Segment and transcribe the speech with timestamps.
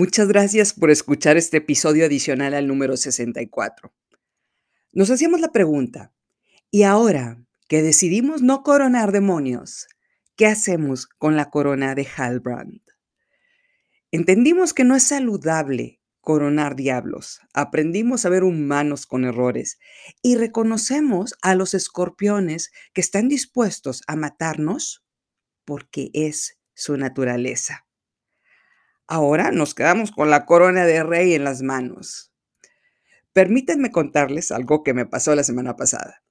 [0.00, 3.92] Muchas gracias por escuchar este episodio adicional al número 64.
[4.94, 6.10] Nos hacíamos la pregunta,
[6.70, 9.88] ¿y ahora que decidimos no coronar demonios,
[10.36, 12.80] qué hacemos con la corona de Halbrand?
[14.10, 19.78] Entendimos que no es saludable coronar diablos, aprendimos a ver humanos con errores
[20.22, 25.04] y reconocemos a los escorpiones que están dispuestos a matarnos
[25.66, 27.84] porque es su naturaleza.
[29.12, 32.32] Ahora nos quedamos con la corona de rey en las manos.
[33.32, 36.22] Permítanme contarles algo que me pasó la semana pasada.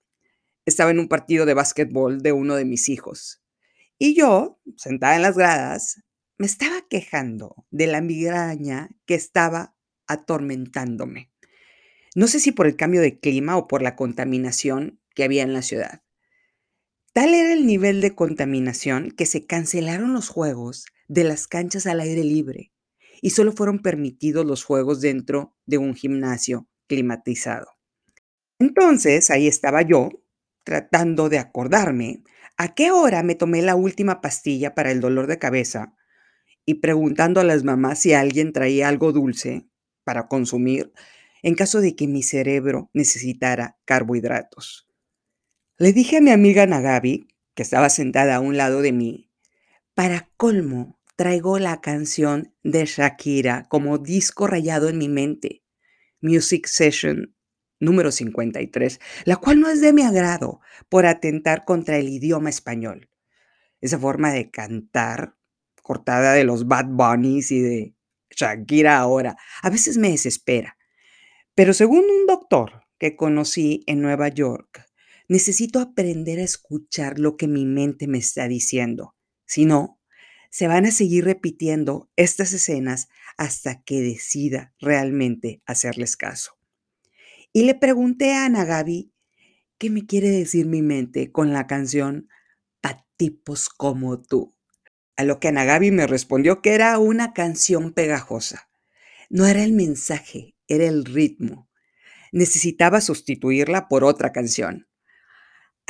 [0.65, 3.43] Estaba en un partido de básquetbol de uno de mis hijos
[3.97, 6.01] y yo, sentada en las gradas,
[6.37, 9.75] me estaba quejando de la migraña que estaba
[10.07, 11.33] atormentándome.
[12.15, 15.51] No sé si por el cambio de clima o por la contaminación que había en
[15.51, 16.01] la ciudad.
[17.11, 21.99] Tal era el nivel de contaminación que se cancelaron los juegos de las canchas al
[21.99, 22.71] aire libre
[23.21, 27.67] y solo fueron permitidos los juegos dentro de un gimnasio climatizado.
[28.59, 30.09] Entonces ahí estaba yo
[30.63, 32.23] tratando de acordarme
[32.57, 35.95] a qué hora me tomé la última pastilla para el dolor de cabeza
[36.65, 39.67] y preguntando a las mamás si alguien traía algo dulce
[40.03, 40.93] para consumir
[41.41, 44.87] en caso de que mi cerebro necesitara carbohidratos.
[45.77, 49.31] Le dije a mi amiga Nagabi, que estaba sentada a un lado de mí,
[49.95, 55.65] para colmo, traigo la canción de Shakira como disco rayado en mi mente,
[56.21, 57.35] Music Session
[57.77, 63.09] número 53, la cual no es de mi agrado por atentar contra el idioma español.
[63.81, 65.35] Esa forma de cantar
[65.81, 67.95] cortada de los Bad Bunnies y de
[68.29, 70.77] Shakira ahora, a veces me desespera.
[71.53, 74.85] Pero según un doctor que conocí en Nueva York,
[75.27, 79.17] necesito aprender a escuchar lo que mi mente me está diciendo.
[79.45, 79.98] Si no,
[80.49, 86.57] se van a seguir repitiendo estas escenas hasta que decida realmente hacerles caso.
[87.53, 89.13] Y le pregunté a Ana Gaby
[89.77, 92.27] qué me quiere decir mi mente con la canción
[92.81, 94.55] Pa tipos como tú.
[95.15, 98.69] A lo que Ana me respondió que era una canción pegajosa.
[99.29, 101.69] No era el mensaje, era el ritmo.
[102.31, 104.88] Necesitaba sustituirla por otra canción.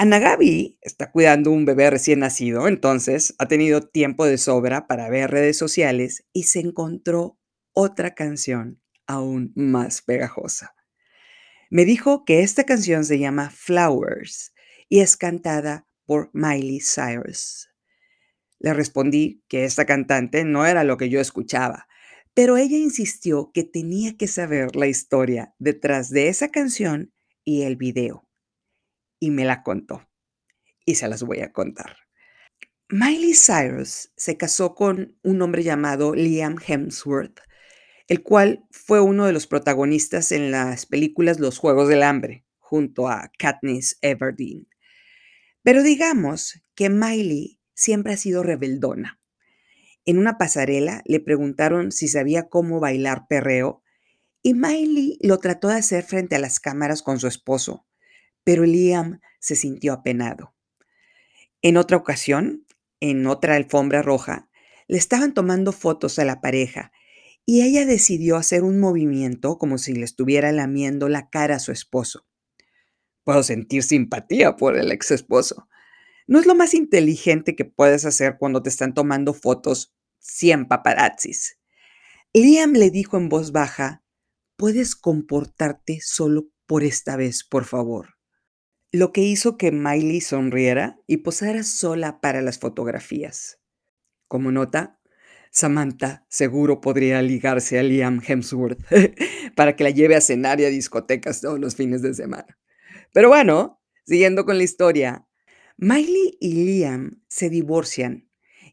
[0.02, 5.30] Anagabi está cuidando un bebé recién nacido, entonces ha tenido tiempo de sobra para ver
[5.30, 7.38] redes sociales y se encontró
[7.74, 10.74] otra canción aún más pegajosa.
[11.70, 14.54] Me dijo que esta canción se llama Flowers
[14.88, 17.68] y es cantada por Miley Cyrus.
[18.58, 21.90] Le respondí que esta cantante no era lo que yo escuchaba,
[22.34, 27.76] pero ella insistió que tenía que saber la historia detrás de esa canción y el
[27.76, 28.29] video
[29.20, 30.08] y me la contó.
[30.86, 31.98] Y se las voy a contar.
[32.90, 37.40] Miley Cyrus se casó con un hombre llamado Liam Hemsworth,
[38.08, 43.08] el cual fue uno de los protagonistas en las películas Los Juegos del Hambre, junto
[43.08, 44.68] a Katniss Everdeen.
[45.62, 49.20] Pero digamos que Miley siempre ha sido rebeldona.
[50.06, 53.84] En una pasarela le preguntaron si sabía cómo bailar perreo
[54.42, 57.86] y Miley lo trató de hacer frente a las cámaras con su esposo,
[58.50, 60.56] pero Liam se sintió apenado.
[61.62, 62.66] En otra ocasión,
[63.00, 64.50] en otra alfombra roja,
[64.88, 66.92] le estaban tomando fotos a la pareja
[67.46, 71.72] y ella decidió hacer un movimiento como si le estuviera lamiendo la cara a su
[71.72, 72.26] esposo.
[73.24, 75.70] Puedo sentir simpatía por el ex esposo.
[76.26, 81.60] No es lo más inteligente que puedes hacer cuando te están tomando fotos 100 paparazzis.
[82.34, 84.04] Liam le dijo en voz baja,
[84.56, 88.18] puedes comportarte solo por esta vez, por favor
[88.92, 93.60] lo que hizo que Miley sonriera y posara sola para las fotografías.
[94.28, 95.00] Como nota,
[95.52, 98.80] Samantha seguro podría ligarse a Liam Hemsworth
[99.56, 102.58] para que la lleve a cenar y a discotecas todos los fines de semana.
[103.14, 105.28] Pero bueno, siguiendo con la historia,
[105.78, 108.28] Miley y Liam se divorcian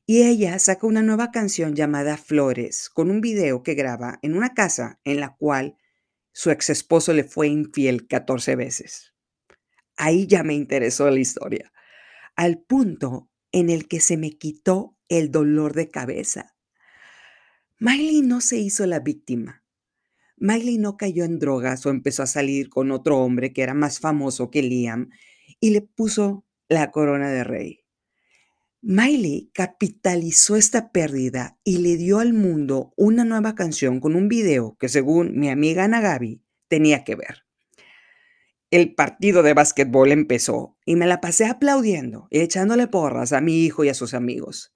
[0.06, 4.54] y ella saca una nueva canción llamada Flores con un video que graba en una
[4.54, 5.76] casa en la cual
[6.32, 9.15] su ex esposo le fue infiel 14 veces
[9.96, 11.72] ahí ya me interesó la historia,
[12.36, 16.54] al punto en el que se me quitó el dolor de cabeza.
[17.78, 19.64] Miley no se hizo la víctima.
[20.36, 24.00] Miley no cayó en drogas o empezó a salir con otro hombre que era más
[24.00, 25.10] famoso que Liam
[25.60, 27.80] y le puso la corona de rey.
[28.82, 34.76] Miley capitalizó esta pérdida y le dio al mundo una nueva canción con un video
[34.78, 37.45] que según mi amiga Nagabi tenía que ver
[38.76, 43.64] el partido de básquetbol empezó y me la pasé aplaudiendo y echándole porras a mi
[43.64, 44.74] hijo y a sus amigos.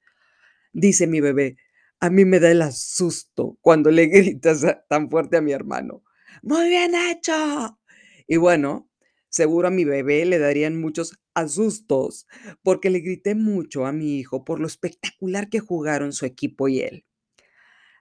[0.72, 1.58] Dice mi bebé,
[2.00, 6.02] A mí me da el asusto cuando le gritas tan fuerte a mi hermano.
[6.42, 7.78] Muy bien hecho.
[8.26, 8.88] Y bueno,
[9.28, 12.26] seguro a mi bebé le darían muchos asustos
[12.62, 16.80] porque le grité mucho a mi hijo por lo espectacular que jugaron su equipo y
[16.80, 17.04] él.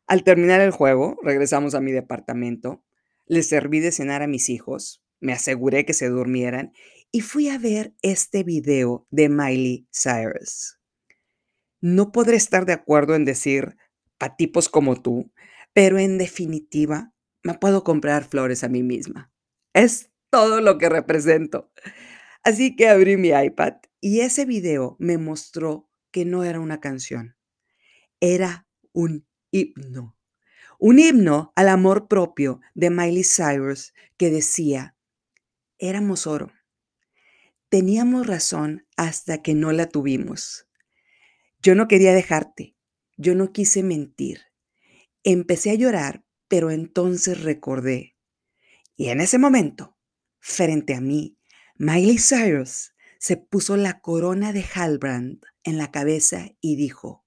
[0.08, 2.86] Al terminar el juego, regresamos a mi departamento,
[3.26, 6.74] les serví de cenar a mis hijos, me aseguré que se durmieran
[7.12, 10.80] y fui a ver este video de Miley Cyrus.
[11.82, 13.78] No podré estar de acuerdo en decir
[14.18, 15.32] pa' tipos como tú,
[15.74, 17.14] pero en definitiva
[17.44, 19.32] me puedo comprar flores a mí misma.
[19.74, 21.72] Es todo lo que represento.
[22.44, 27.36] Así que abrí mi iPad y ese video me mostró que no era una canción,
[28.20, 30.16] era un himno.
[30.80, 34.96] Un himno al amor propio de Miley Cyrus que decía,
[35.80, 36.52] éramos oro.
[37.70, 40.68] Teníamos razón hasta que no la tuvimos.
[41.62, 42.76] Yo no quería dejarte,
[43.18, 44.42] yo no quise mentir.
[45.24, 48.16] Empecé a llorar, pero entonces recordé.
[48.96, 49.98] Y en ese momento,
[50.40, 51.38] frente a mí,
[51.76, 57.26] Miley Cyrus se puso la corona de Halbrand en la cabeza y dijo,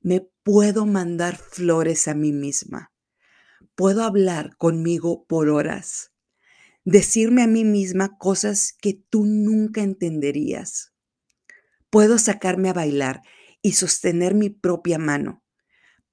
[0.00, 2.92] me puedo mandar flores a mí misma.
[3.74, 6.12] Puedo hablar conmigo por horas.
[6.90, 10.94] Decirme a mí misma cosas que tú nunca entenderías.
[11.90, 13.20] Puedo sacarme a bailar
[13.60, 15.44] y sostener mi propia mano.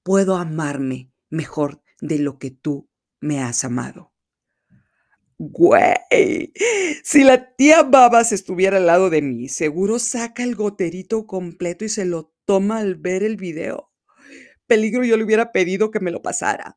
[0.02, 2.90] Puedo amarme mejor de lo que tú
[3.20, 4.12] me has amado.
[5.38, 6.52] Güey,
[7.02, 11.88] si la tía Babas estuviera al lado de mí, seguro saca el goterito completo y
[11.88, 13.94] se lo toma al ver el video.
[14.66, 16.76] Peligro yo le hubiera pedido que me lo pasara.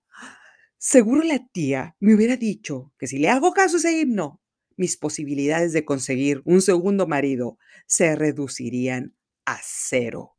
[0.82, 4.42] Seguro la tía me hubiera dicho que si le hago caso a ese himno,
[4.78, 9.14] mis posibilidades de conseguir un segundo marido se reducirían
[9.46, 10.38] a cero.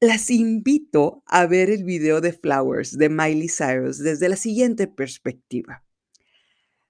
[0.00, 5.82] Las invito a ver el video de Flowers de Miley Cyrus desde la siguiente perspectiva.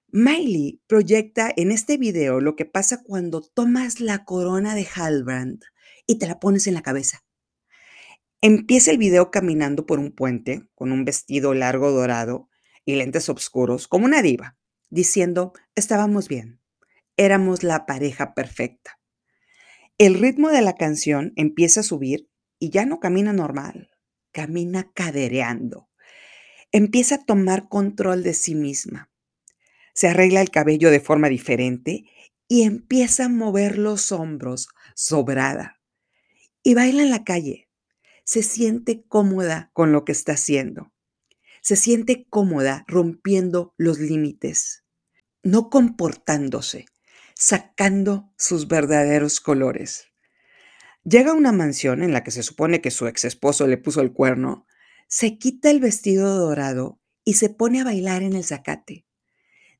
[0.09, 5.63] Miley proyecta en este video lo que pasa cuando tomas la corona de Halbrand
[6.05, 7.23] y te la pones en la cabeza.
[8.45, 12.49] Empieza el video caminando por un puente con un vestido largo dorado
[12.83, 14.57] y lentes oscuros como una diva,
[14.89, 16.59] diciendo, estábamos bien,
[17.15, 18.99] éramos la pareja perfecta.
[19.97, 22.27] El ritmo de la canción empieza a subir
[22.59, 23.91] y ya no camina normal,
[24.33, 25.87] camina cadereando.
[26.73, 29.09] Empieza a tomar control de sí misma.
[29.93, 32.03] Se arregla el cabello de forma diferente
[32.49, 35.79] y empieza a mover los hombros sobrada.
[36.61, 37.69] Y baila en la calle.
[38.23, 40.93] Se siente cómoda con lo que está haciendo.
[41.61, 44.83] Se siente cómoda rompiendo los límites,
[45.43, 46.85] no comportándose,
[47.35, 50.05] sacando sus verdaderos colores.
[51.03, 54.01] Llega a una mansión en la que se supone que su ex esposo le puso
[54.01, 54.65] el cuerno,
[55.07, 59.05] se quita el vestido dorado y se pone a bailar en el zacate.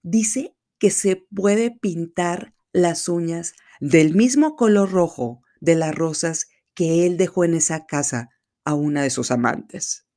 [0.02, 7.06] Dice que se puede pintar las uñas del mismo color rojo de las rosas que
[7.06, 8.30] él dejó en esa casa
[8.66, 10.08] a una de sus amantes.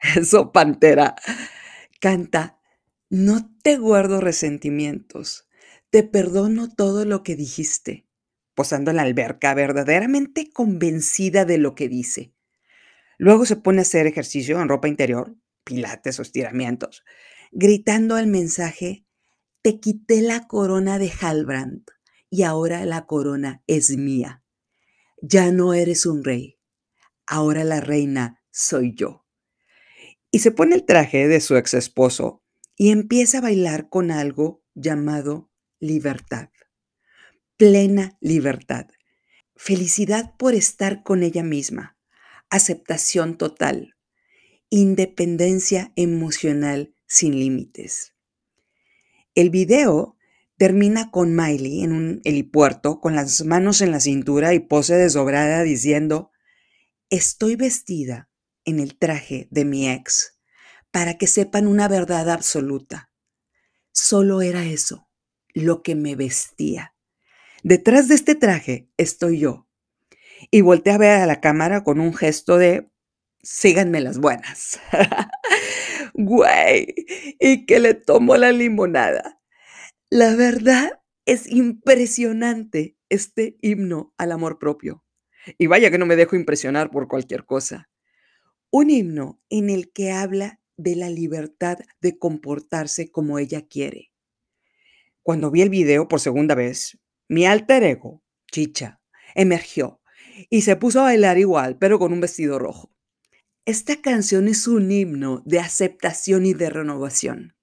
[0.16, 1.14] Eso, Pantera,
[2.00, 2.58] canta,
[3.08, 5.48] no te guardo resentimientos,
[5.90, 8.08] te perdono todo lo que dijiste,
[8.54, 12.34] posando en la alberca, verdaderamente convencida de lo que dice.
[13.18, 17.04] Luego se pone a hacer ejercicio en ropa interior, pilates o estiramientos,
[17.52, 19.06] gritando el mensaje,
[19.62, 21.84] te quité la corona de Halbrand
[22.30, 24.41] y ahora la corona es mía.
[25.24, 26.58] Ya no eres un rey,
[27.28, 29.24] ahora la reina soy yo.
[30.32, 32.42] Y se pone el traje de su ex esposo
[32.76, 35.48] y empieza a bailar con algo llamado
[35.78, 36.48] libertad.
[37.56, 38.88] Plena libertad.
[39.54, 41.96] Felicidad por estar con ella misma.
[42.50, 43.94] Aceptación total.
[44.70, 48.16] Independencia emocional sin límites.
[49.36, 50.16] El video
[50.62, 55.64] termina con Miley en un helipuerto con las manos en la cintura y pose desobrada
[55.64, 56.30] diciendo,
[57.10, 58.30] estoy vestida
[58.64, 60.38] en el traje de mi ex
[60.92, 63.10] para que sepan una verdad absoluta.
[63.90, 65.08] Solo era eso,
[65.52, 66.94] lo que me vestía.
[67.64, 69.66] Detrás de este traje estoy yo.
[70.52, 72.88] Y volteé a ver a la cámara con un gesto de
[73.42, 74.78] síganme las buenas.
[76.14, 76.94] Güey,
[77.40, 79.41] y que le tomo la limonada.
[80.14, 85.06] La verdad es impresionante este himno al amor propio.
[85.56, 87.88] Y vaya que no me dejo impresionar por cualquier cosa.
[88.70, 94.12] Un himno en el que habla de la libertad de comportarse como ella quiere.
[95.22, 99.00] Cuando vi el video por segunda vez, mi alter ego, Chicha,
[99.34, 100.02] emergió
[100.50, 102.94] y se puso a bailar igual, pero con un vestido rojo.
[103.64, 107.56] Esta canción es un himno de aceptación y de renovación.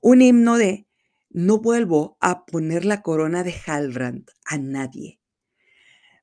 [0.00, 0.86] Un himno de
[1.34, 5.20] no vuelvo a poner la corona de Halbrand a nadie.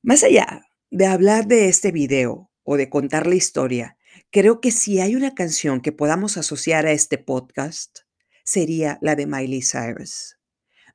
[0.01, 3.97] Más allá de hablar de este video o de contar la historia,
[4.31, 7.99] creo que si hay una canción que podamos asociar a este podcast,
[8.43, 10.37] sería la de Miley Cyrus.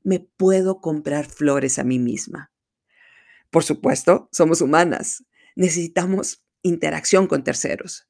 [0.02, 2.52] Me puedo comprar flores a mí misma.
[3.50, 5.24] Por supuesto, somos humanas.
[5.56, 8.06] Necesitamos interacción con terceros.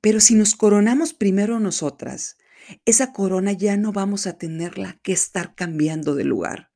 [0.00, 2.36] Pero si nos coronamos primero nosotras,
[2.84, 6.70] esa corona ya no vamos a tenerla que estar cambiando de lugar.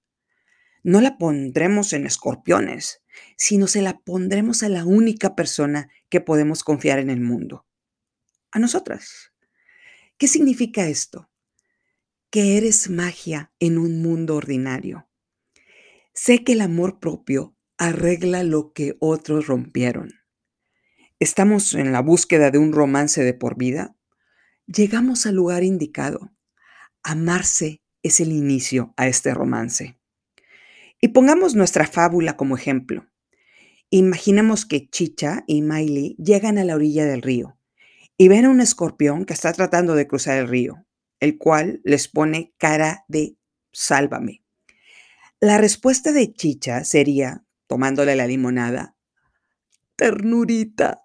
[0.82, 3.02] No la pondremos en escorpiones,
[3.36, 7.66] sino se la pondremos a la única persona que podemos confiar en el mundo,
[8.52, 9.32] a nosotras.
[10.18, 11.30] ¿Qué significa esto?
[12.30, 15.08] Que eres magia en un mundo ordinario.
[16.14, 20.14] Sé que el amor propio arregla lo que otros rompieron.
[21.18, 23.95] Estamos en la búsqueda de un romance de por vida.
[24.66, 26.32] Llegamos al lugar indicado.
[27.04, 29.96] Amarse es el inicio a este romance.
[31.00, 33.06] Y pongamos nuestra fábula como ejemplo.
[33.90, 37.56] Imaginemos que Chicha y Miley llegan a la orilla del río
[38.18, 40.84] y ven a un escorpión que está tratando de cruzar el río,
[41.20, 43.36] el cual les pone cara de
[43.72, 44.42] sálvame.
[45.38, 48.96] La respuesta de Chicha sería, tomándole la limonada,
[49.94, 51.04] ternurita,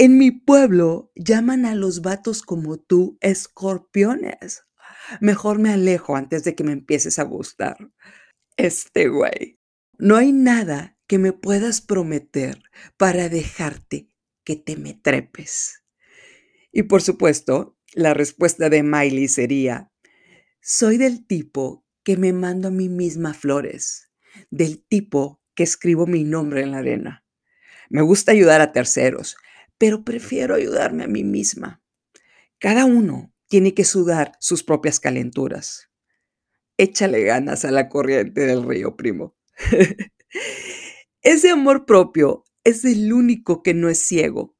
[0.00, 4.64] en mi pueblo llaman a los vatos como tú escorpiones.
[5.20, 7.76] Mejor me alejo antes de que me empieces a gustar.
[8.56, 9.60] Este güey.
[9.98, 12.62] No hay nada que me puedas prometer
[12.96, 14.10] para dejarte
[14.42, 15.84] que te me trepes.
[16.72, 19.92] Y por supuesto, la respuesta de Miley sería,
[20.62, 24.10] soy del tipo que me mando a mí misma flores,
[24.48, 27.26] del tipo que escribo mi nombre en la arena.
[27.90, 29.36] Me gusta ayudar a terceros,
[29.80, 31.82] pero prefiero ayudarme a mí misma.
[32.58, 35.88] Cada uno tiene que sudar sus propias calenturas.
[36.76, 39.38] Échale ganas a la corriente del río, primo.
[41.22, 44.54] Ese amor propio es el único que no es ciego.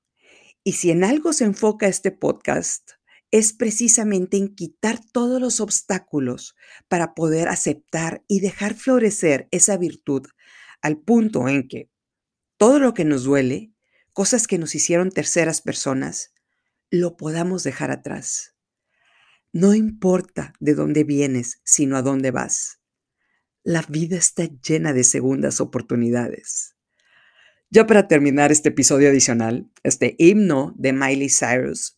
[0.64, 2.92] Y si en algo se enfoca este podcast,
[3.30, 6.56] es precisamente en quitar todos los obstáculos
[6.88, 10.26] para poder aceptar y dejar florecer esa virtud
[10.80, 11.90] al punto en que
[12.56, 13.69] todo lo que nos duele
[14.12, 16.32] cosas que nos hicieron terceras personas,
[16.90, 18.54] lo podamos dejar atrás.
[19.52, 22.80] No importa de dónde vienes, sino a dónde vas.
[23.62, 26.76] La vida está llena de segundas oportunidades.
[27.68, 31.96] Ya para terminar este episodio adicional, este himno de Miley Cyrus,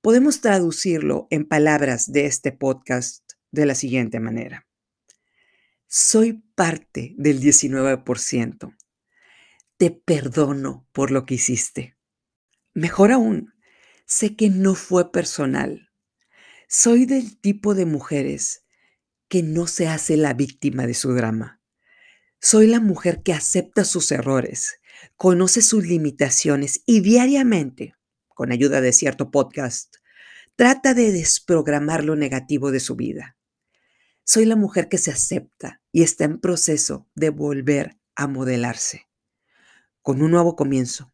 [0.00, 4.66] podemos traducirlo en palabras de este podcast de la siguiente manera.
[5.88, 8.76] Soy parte del 19%
[9.80, 11.96] te perdono por lo que hiciste.
[12.74, 13.54] Mejor aún,
[14.04, 15.88] sé que no fue personal.
[16.68, 18.66] Soy del tipo de mujeres
[19.28, 21.62] que no se hace la víctima de su drama.
[22.42, 24.80] Soy la mujer que acepta sus errores,
[25.16, 27.94] conoce sus limitaciones y diariamente,
[28.28, 29.96] con ayuda de cierto podcast,
[30.56, 33.38] trata de desprogramar lo negativo de su vida.
[34.24, 39.09] Soy la mujer que se acepta y está en proceso de volver a modelarse
[40.02, 41.12] con un nuevo comienzo,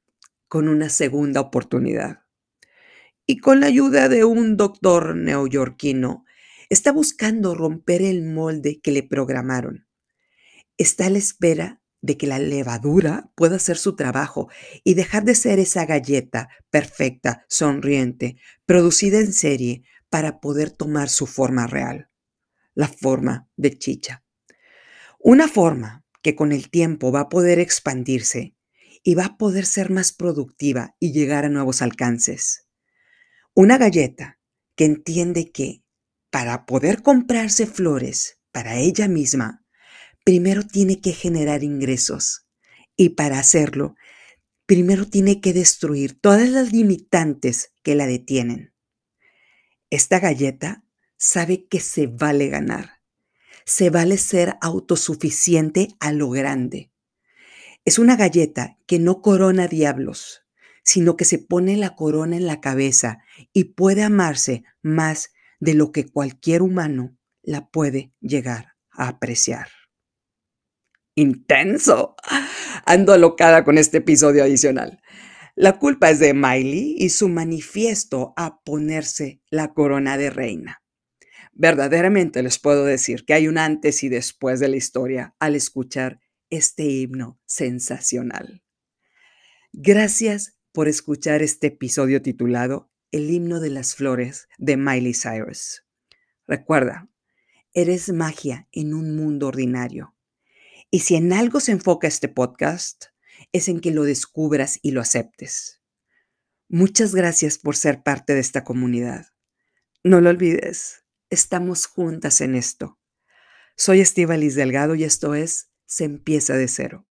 [0.49, 2.21] con una segunda oportunidad.
[3.27, 6.25] Y con la ayuda de un doctor neoyorquino,
[6.71, 9.87] está buscando romper el molde que le programaron.
[10.79, 14.49] Está a la espera de que la levadura pueda hacer su trabajo
[14.85, 21.27] y dejar de ser esa galleta perfecta, sonriente, producida en serie para poder tomar su
[21.27, 22.11] forma real,
[22.75, 24.25] la forma de chicha.
[25.19, 28.56] Una forma que con el tiempo va a poder expandirse
[29.07, 32.67] y va a poder ser más productiva y llegar a nuevos alcances.
[33.55, 34.41] Una galleta
[34.75, 35.85] que entiende que
[36.33, 39.65] para poder comprarse flores para ella misma,
[40.25, 42.49] primero tiene que generar ingresos
[42.97, 43.95] y para hacerlo,
[44.67, 48.75] primero tiene que destruir todas las limitantes que la detienen.
[49.89, 50.85] Esta galleta
[51.17, 53.03] sabe que se vale ganar,
[53.65, 56.91] se vale ser autosuficiente a lo grande
[57.87, 60.43] es una galleta que no corona diablos,
[60.83, 63.21] sino que se pone la corona en la cabeza
[63.53, 69.69] y puede amarse más de lo que cualquier humano la puede llegar a apreciar.
[71.15, 72.17] Intenso.
[72.85, 75.01] Ando alocada con este episodio adicional.
[75.55, 80.83] La culpa es de Miley y su manifiesto a ponerse la corona de reina.
[81.53, 86.21] Verdaderamente les puedo decir que hay un antes y después de la historia al escuchar
[86.51, 88.63] este himno sensacional.
[89.73, 95.85] Gracias por escuchar este episodio titulado El himno de las flores de Miley Cyrus.
[96.47, 97.09] Recuerda,
[97.73, 100.15] eres magia en un mundo ordinario.
[100.91, 103.07] Y si en algo se enfoca este podcast,
[103.53, 105.83] es en que lo descubras y lo aceptes.
[106.69, 109.27] Muchas gracias por ser parte de esta comunidad.
[110.03, 112.99] No lo olvides, estamos juntas en esto.
[113.77, 117.05] Soy Estivalis Delgado y esto es Se empieza de cero.